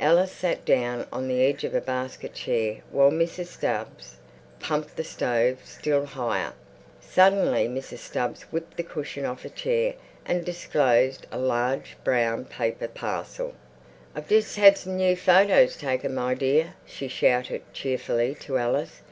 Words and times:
Alice 0.00 0.32
sat 0.32 0.64
down 0.64 1.06
on 1.12 1.28
the 1.28 1.44
edge 1.44 1.62
of 1.62 1.72
a 1.72 1.80
basket 1.80 2.34
chair 2.34 2.78
while 2.90 3.12
Mrs. 3.12 3.46
Stubbs 3.46 4.16
pumped 4.58 4.96
the 4.96 5.04
stove 5.04 5.60
still 5.64 6.04
higher. 6.04 6.54
Suddenly 7.00 7.68
Mrs. 7.68 7.98
Stubbs 7.98 8.42
whipped 8.50 8.76
the 8.76 8.82
cushion 8.82 9.24
off 9.24 9.44
a 9.44 9.48
chair 9.48 9.94
and 10.24 10.44
disclosed 10.44 11.28
a 11.30 11.38
large 11.38 11.96
brown 12.02 12.46
paper 12.46 12.88
parcel. 12.88 13.54
"I've 14.16 14.26
just 14.26 14.56
had 14.56 14.76
some 14.76 14.96
new 14.96 15.14
photers 15.14 15.76
taken, 15.78 16.16
my 16.16 16.34
dear," 16.34 16.74
she 16.84 17.06
shouted 17.06 17.62
cheerfully 17.72 18.34
to 18.40 18.58
Alice. 18.58 19.02